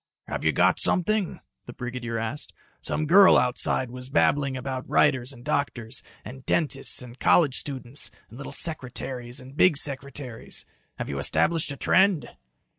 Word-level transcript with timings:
"Have 0.27 0.43
you 0.43 0.51
got 0.51 0.79
something?" 0.79 1.41
the 1.67 1.73
brigadier 1.73 2.17
asked. 2.17 2.53
"Some 2.81 3.05
girl 3.05 3.37
outside 3.37 3.91
was 3.91 4.09
babbling 4.09 4.57
about 4.57 4.89
writers 4.89 5.31
and 5.31 5.45
doctors, 5.45 6.01
and 6.25 6.43
dentists 6.43 7.03
and 7.03 7.19
college 7.19 7.53
students, 7.55 8.09
and 8.27 8.39
little 8.39 8.51
secretaries 8.51 9.39
and 9.39 9.55
big 9.55 9.77
secretaries. 9.77 10.65
Have 10.97 11.07
you 11.07 11.19
established 11.19 11.71
a 11.71 11.77
trend?" 11.77 12.29